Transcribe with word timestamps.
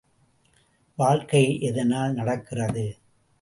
வாழ்க்கை 0.95 1.61
எதனால் 1.61 2.13
நடக்கிறது? 2.13 2.97